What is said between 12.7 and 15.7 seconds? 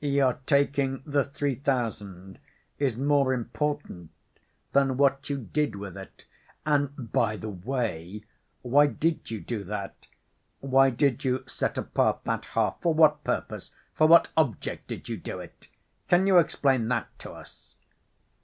for what purpose, for what object did you do it?